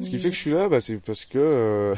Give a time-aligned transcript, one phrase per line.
[0.00, 1.94] Ce qui fait que je suis là, bah, c'est parce que euh,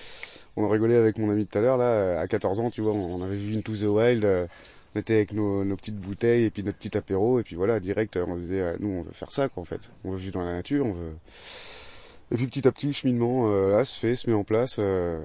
[0.56, 2.20] on rigolait avec mon ami tout à l'heure là.
[2.20, 4.24] À 14 ans, tu vois, on avait vu Into the Wild.
[4.24, 4.46] euh,
[4.94, 7.80] on était avec nos, nos petites bouteilles et puis notre petit apéro et puis voilà,
[7.80, 9.90] direct, on se disait, ah, nous, on veut faire ça quoi en fait.
[10.04, 11.12] On veut vivre dans la nature, on veut.
[12.32, 14.76] Et puis petit à petit, le cheminement euh, là se fait, se met en place.
[14.78, 15.22] euh,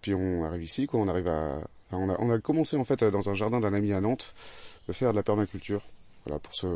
[0.00, 1.00] puis on arrive ici, quoi.
[1.00, 1.60] On arrive à.
[1.92, 4.34] on a, on a commencé en fait euh, dans un jardin d'un ami à Nantes
[4.88, 5.82] de faire de la permaculture.
[6.24, 6.66] Voilà, pour se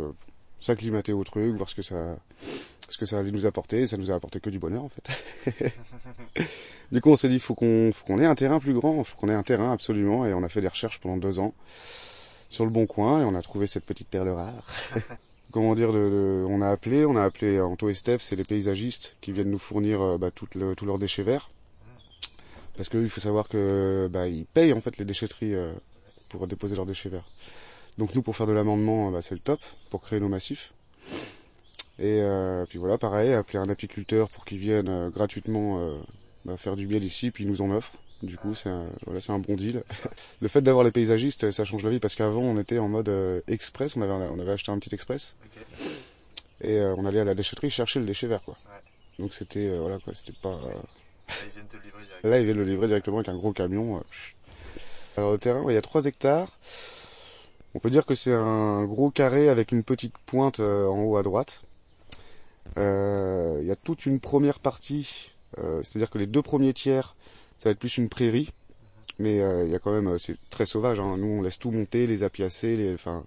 [0.61, 2.17] s'acclimater au truc, voir ce que ça,
[2.89, 3.87] ce que ça allait nous apporter.
[3.87, 5.73] Ça nous a apporté que du bonheur en fait.
[6.93, 9.17] du coup, on s'est dit, faut qu'on, faut qu'on ait un terrain plus grand, faut
[9.17, 10.27] qu'on ait un terrain absolument.
[10.27, 11.55] Et on a fait des recherches pendant deux ans
[12.49, 14.65] sur le bon coin et on a trouvé cette petite perle rare.
[15.51, 18.45] Comment dire, de, de- on a appelé, on a appelé Anto et Steph, c'est les
[18.45, 21.51] paysagistes qui viennent nous fournir euh, bah, tout le- tous leurs déchets verts.
[22.77, 25.73] Parce qu'il faut savoir que bah, ils payent en fait les déchetteries euh,
[26.29, 27.27] pour déposer leurs déchets verts.
[27.99, 29.61] Donc nous pour faire de l'amendement, bah, c'est le top
[29.91, 30.73] pour créer nos massifs.
[31.99, 35.99] Et euh, puis voilà, pareil, appeler un apiculteur pour qu'il vienne euh, gratuitement euh,
[36.45, 37.93] bah, faire du miel ici, puis il nous en offre.
[38.23, 39.83] Du coup, c'est un, voilà, c'est un bon deal.
[40.41, 43.09] le fait d'avoir les paysagistes, ça change la vie parce qu'avant on était en mode
[43.09, 45.35] euh, express, on avait, on avait acheté un petit express
[46.61, 48.57] et euh, on allait à la déchetterie chercher le déchet vert quoi.
[49.19, 50.51] Donc c'était euh, voilà quoi, c'était pas.
[50.51, 50.73] euh,
[51.47, 52.25] ils viennent te le livrer direct.
[52.25, 53.99] Là, ils viennent le livrer directement avec un gros camion.
[53.99, 54.01] euh.
[55.17, 56.49] Alors, le terrain, ouais, il y a 3 hectares.
[57.79, 61.17] On peut dire que c'est un gros carré avec une petite pointe euh, en haut
[61.17, 61.63] à droite.
[62.77, 67.15] Euh, Il y a toute une première partie, euh, c'est-à-dire que les deux premiers tiers,
[67.57, 68.53] ça va être plus une prairie.
[69.21, 70.99] Mais il y a quand même, c'est très sauvage.
[70.99, 71.19] Hein.
[71.19, 73.23] Nous, on laisse tout monter, les apiacées, les, enfin,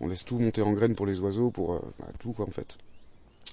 [0.00, 2.78] on laisse tout monter en graines pour les oiseaux, pour bah, tout quoi en fait.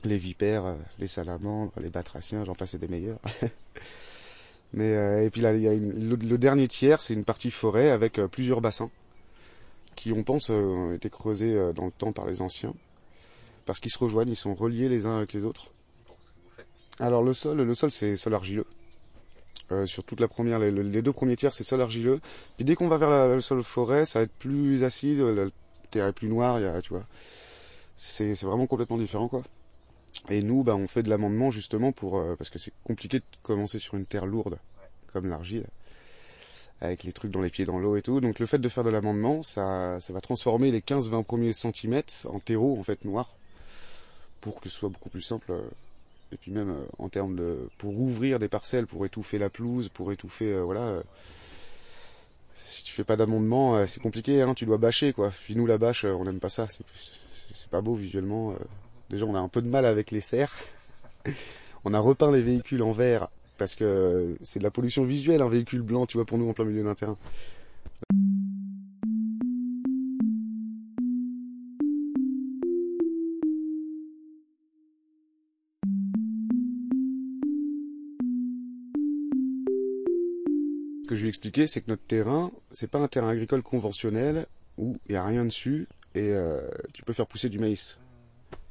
[0.06, 3.20] Les vipères, les salamandres, les batraciens, j'en passe des meilleurs.
[4.74, 8.62] Mais et puis là, y a le, dernier tiers, c'est une partie forêt avec plusieurs
[8.62, 8.90] bassins
[9.96, 12.74] qui, on pense, euh, ont été creusés euh, dans le temps par les anciens,
[13.66, 15.72] parce qu'ils se rejoignent, ils sont reliés les uns avec les autres.
[17.00, 18.66] Alors le sol, le sol c'est sol argileux.
[19.72, 22.20] Euh, sur toute la première, les, deux premiers tiers c'est sol argileux.
[22.56, 25.52] Puis dès qu'on va vers la- le sol forêt, ça va être plus acide, le
[25.92, 27.06] terre est plus noir, il y a, tu vois.
[27.96, 29.44] C'est vraiment complètement différent quoi.
[30.30, 33.26] Et nous, bah, on fait de l'amendement justement pour euh, parce que c'est compliqué de
[33.44, 34.58] commencer sur une terre lourde
[35.12, 35.66] comme l'argile,
[36.82, 38.20] avec les trucs dans les pieds dans l'eau et tout.
[38.20, 42.28] Donc le fait de faire de l'amendement, ça, ça va transformer les 15-20 premiers centimètres
[42.30, 43.36] en terreau en fait noir,
[44.42, 45.52] pour que ce soit beaucoup plus simple.
[45.52, 45.62] euh,
[46.32, 49.90] et puis même euh, en termes de pour ouvrir des parcelles, pour étouffer la pelouse,
[49.90, 51.02] pour étouffer euh, voilà.
[52.56, 55.30] si tu fais pas d'amendement, c'est compliqué, hein, tu dois bâcher quoi.
[55.30, 58.56] Puis nous la bâche, on n'aime pas ça, c'est pas beau visuellement.
[59.10, 60.54] Déjà on a un peu de mal avec les serres.
[61.86, 65.50] on a repeint les véhicules en vert parce que c'est de la pollution visuelle un
[65.50, 67.18] véhicule blanc, tu vois, pour nous en plein milieu d'un terrain.
[81.04, 83.62] Ce que je lui ai expliqué, c'est que notre terrain, c'est pas un terrain agricole
[83.62, 86.62] conventionnel où il y a rien dessus et euh,
[86.94, 88.00] tu peux faire pousser du maïs.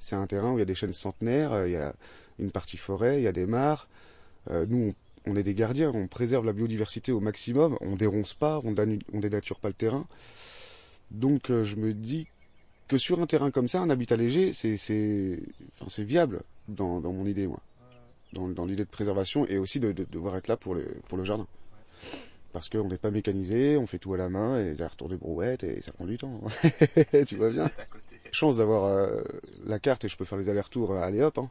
[0.01, 1.95] C'est un terrain où il y a des chênes centenaires, euh, il y a
[2.41, 3.89] une partie forêt, il y a des mares.
[4.51, 4.95] Euh, nous,
[5.27, 8.73] on, on est des gardiens, on préserve la biodiversité au maximum, on déronce pas, on,
[8.73, 10.07] danu- on dénature pas le terrain.
[11.11, 12.27] Donc euh, je me dis
[12.89, 15.39] que sur un terrain comme ça, un habitat léger, c'est c'est
[15.75, 17.61] enfin, c'est viable dans, dans mon idée, moi.
[18.33, 21.17] Dans, dans l'idée de préservation et aussi de, de devoir être là pour le, pour
[21.17, 21.47] le jardin.
[22.53, 25.17] Parce qu'on n'est pas mécanisé, on fait tout à la main, et des retours de
[25.17, 26.41] brouette, et ça prend du temps.
[27.27, 27.71] tu vois bien
[28.35, 29.23] chance d'avoir euh,
[29.65, 31.39] la carte et je peux faire les allers-retours allez hop.
[31.39, 31.51] Hein.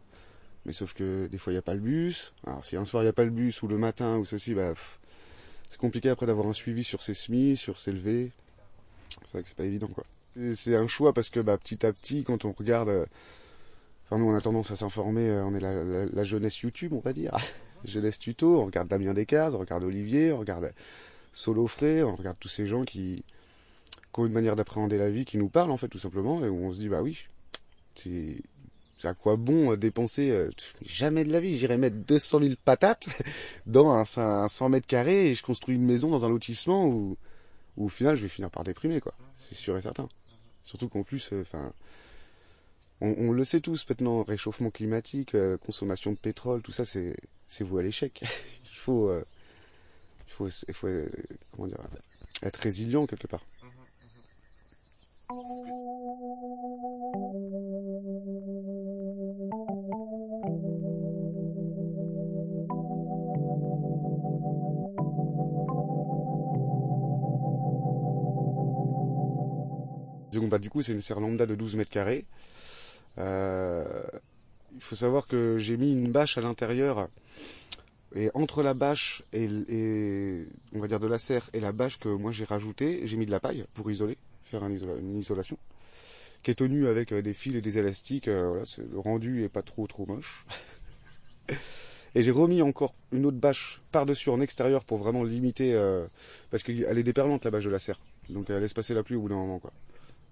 [0.66, 2.34] Mais sauf que des fois il n'y a pas le bus.
[2.48, 4.54] Alors si un soir il n'y a pas le bus ou le matin ou ceci,
[4.54, 4.74] bah,
[5.70, 8.32] c'est compliqué après d'avoir un suivi sur ses semis, sur ses levées.
[9.10, 10.06] C'est vrai que c'est pas évident quoi.
[10.56, 13.06] C'est un choix parce que bah, petit à petit quand on regarde, euh,
[14.06, 15.60] enfin nous on a tendance à s'informer, euh, on est
[16.14, 17.38] la, jeunesse YouTube on va dire.
[17.86, 20.72] jeunesse tuto, on regarde Damien Descartes, on regarde Olivier, on regarde
[21.34, 23.26] Solo Fré, on regarde tous ces gens qui,
[24.14, 26.50] qui ont une manière d'appréhender la vie qui nous parle en fait tout simplement et
[26.50, 27.26] où on se dit bah oui,
[27.96, 28.38] c'est
[29.04, 30.50] à quoi bon dépenser euh,
[30.86, 31.58] jamais de la vie.
[31.58, 33.08] J'irai mettre 200 000 patates
[33.66, 37.18] dans un, un 100 mètres carrés et je construis une maison dans un lotissement où,
[37.78, 39.14] au final je vais finir par déprimer quoi.
[39.38, 40.08] C'est sûr et certain.
[40.64, 41.74] Surtout qu'en plus euh, enfin
[43.02, 47.18] on, le sait tous maintenant réchauffement climatique euh, consommation de pétrole tout ça c'est
[47.48, 48.24] c'est vous à l'échec.
[48.72, 49.24] Il faut euh,
[50.28, 50.88] il faut il faut
[51.52, 51.82] comment dire
[52.44, 53.44] être résilient quelque part
[70.42, 72.26] bah du coup c'est une serre lambda de 12 mètres carrés.
[73.18, 74.04] Euh,
[74.74, 77.08] il faut savoir que j'ai mis une bâche à l'intérieur
[78.16, 82.10] et entre la bâche et, on va dire de la serre et la bâche que
[82.10, 85.58] moi j'ai rajoutée, j'ai mis de la paille pour isoler, faire une isolation,
[86.42, 88.28] qui est tenue avec euh, des fils et des élastiques.
[88.28, 90.46] Euh, le rendu est pas trop trop moche.
[92.16, 95.80] et j'ai remis encore une autre bâche par-dessus en extérieur pour vraiment limiter,
[96.52, 98.00] parce qu'elle est déperlante la bâche de la serre,
[98.30, 99.62] donc elle laisse passer la pluie au bout d'un moment.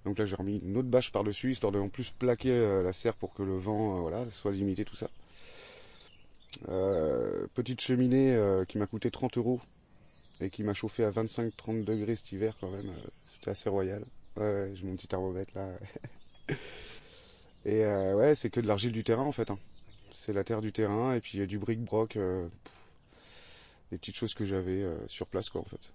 [0.06, 2.94] Donc là j'ai remis une autre bâche par-dessus, histoire de en plus plaquer euh, la
[2.94, 5.09] serre pour que le vent euh, voilà, soit limité, tout ça.
[6.69, 8.38] Euh, petite cheminée
[8.68, 9.62] qui m'a coûté 30 euros
[10.42, 12.92] et qui m'a chauffé à 25-30 degrés cet hiver quand même.
[13.30, 14.03] C'était assez royal.
[14.38, 15.69] Ouais, j'ai mon petit thermomètre là.
[17.65, 19.51] et ouais, c'est que de l'argile du terrain en fait.
[19.51, 19.59] Hein.
[20.13, 22.18] C'est la terre du terrain et puis du bric-broc.
[23.92, 25.92] des petites choses que j'avais sur place quoi en fait.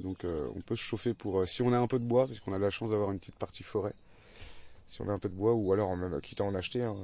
[0.00, 2.26] Donc euh, on peut se chauffer pour euh, si on a un peu de bois,
[2.26, 3.94] parce qu'on a la chance d'avoir une petite partie forêt.
[4.88, 6.96] Si on a un peu de bois, ou alors même quitte à en acheter hein,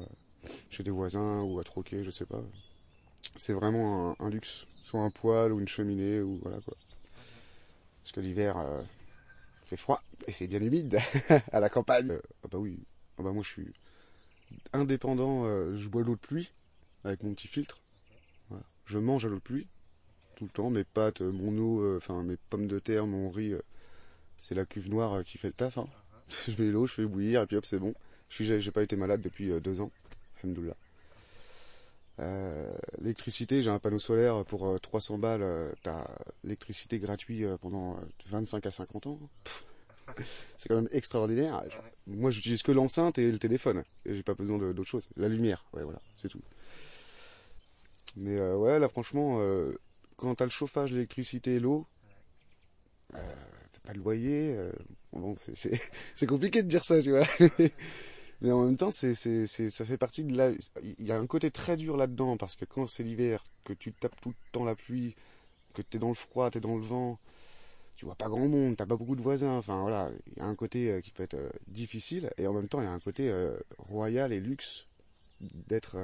[0.70, 2.42] chez des voisins ou à troquer, je sais pas.
[3.36, 6.76] C'est vraiment un, luxe, soit un poêle ou une cheminée ou voilà quoi.
[8.02, 8.82] Parce que l'hiver euh,
[9.66, 10.98] fait froid et c'est bien humide
[11.52, 12.18] à la campagne.
[12.44, 12.80] ah bah oui,
[13.18, 13.72] ah bah moi je suis
[14.72, 15.44] indépendant,
[15.76, 16.52] je bois l'eau de pluie
[17.04, 17.78] avec mon petit filtre.
[18.84, 19.68] Je mange à l'eau de pluie
[20.40, 20.70] tout le temps.
[20.70, 23.62] Mes pâtes, mon eau, enfin euh, mes pommes de terre, mon riz, euh,
[24.38, 25.76] c'est la cuve noire euh, qui fait le taf.
[25.76, 25.86] Hein.
[26.48, 27.94] je mets l'eau, je fais bouillir et puis hop, c'est bon.
[28.30, 29.90] Je j'ai pas été malade depuis deux ans.
[30.42, 30.76] Alhamdoulilah.
[32.20, 32.70] Euh,
[33.00, 35.42] l'électricité, j'ai un panneau solaire pour euh, 300 balles.
[35.42, 36.06] Euh, T'as
[36.44, 37.98] l'électricité gratuite pendant
[38.30, 39.18] 25 à 50 ans.
[40.56, 41.62] C'est quand même extraordinaire.
[42.06, 43.84] Moi, j'utilise que l'enceinte et le téléphone.
[44.06, 45.08] J'ai pas besoin d'autre chose.
[45.16, 46.40] La lumière, ouais, voilà, c'est tout.
[48.16, 49.40] Mais ouais, là, franchement,
[50.20, 51.86] quand t'as le chauffage, l'électricité et l'eau,
[53.14, 53.34] euh,
[53.72, 54.54] t'as pas le loyer.
[54.54, 54.70] Euh,
[55.12, 57.26] bon, c'est compliqué de dire ça, tu vois.
[58.42, 60.50] Mais en même temps, ça fait partie de la.
[60.82, 63.92] Il y a un côté très dur là-dedans parce que quand c'est l'hiver, que tu
[63.92, 65.14] tapes tout le temps la pluie,
[65.74, 67.18] que t'es dans le froid, t'es dans le vent,
[67.96, 69.56] tu vois pas grand monde, t'as pas beaucoup de voisins.
[69.56, 72.52] Enfin voilà, il y a un côté euh, qui peut être euh, difficile et en
[72.52, 73.30] même temps il y a un côté
[73.78, 74.86] royal et luxe
[75.40, 75.98] d'être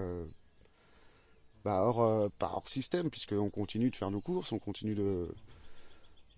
[1.67, 5.27] bah, hors, euh, pas hors système, puisqu'on continue de faire nos courses, on continue de.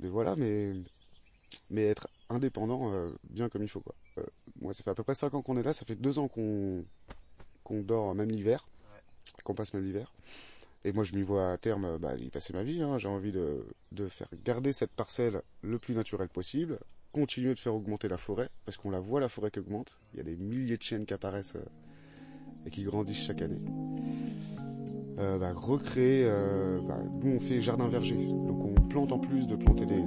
[0.00, 0.72] Mais voilà, mais.
[1.68, 3.94] Mais être indépendant euh, bien comme il faut, quoi.
[4.16, 4.22] Euh,
[4.62, 6.28] moi, ça fait à peu près 5 ans qu'on est là, ça fait 2 ans
[6.28, 6.82] qu'on
[7.62, 9.42] qu'on dort même l'hiver, ouais.
[9.44, 10.14] qu'on passe même l'hiver.
[10.86, 12.80] Et moi, je m'y vois à terme bah, y passer ma vie.
[12.80, 12.96] Hein.
[12.96, 16.78] J'ai envie de, de faire garder cette parcelle le plus naturel possible,
[17.12, 19.98] continuer de faire augmenter la forêt, parce qu'on la voit, la forêt qui augmente.
[20.14, 23.60] Il y a des milliers de chiennes qui apparaissent euh, et qui grandissent chaque année
[25.20, 26.24] euh, bah, recréer.
[26.26, 30.02] Euh, bah, nous, on fait jardin verger, donc on plante en plus de planter des,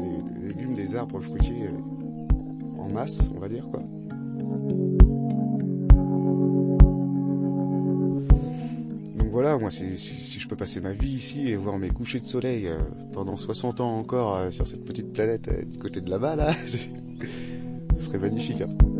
[0.48, 3.82] légumes, des arbres fruitiers euh, en masse, on va dire quoi.
[9.18, 12.25] Donc voilà, moi, si, je peux passer ma vie ici et voir mes couchers de
[12.25, 12.70] soleil
[13.12, 18.18] pendant 60 ans encore sur cette petite planète du côté de là-bas, là, ce serait
[18.18, 18.62] magnifique.
[18.62, 18.90] Hein.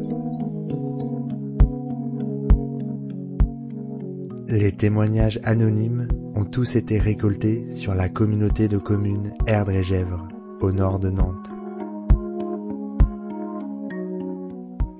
[4.52, 10.28] Les témoignages anonymes ont tous été récoltés sur la communauté de communes Erdre et Gèvres,
[10.60, 11.50] au nord de Nantes.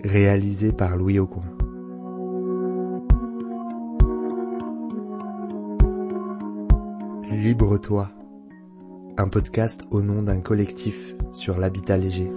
[0.06, 1.44] Réalisé par Louis Aucoin.
[7.30, 8.10] Libre-toi,
[9.18, 10.96] un podcast au nom d'un collectif
[11.34, 12.32] sur l'habitat léger.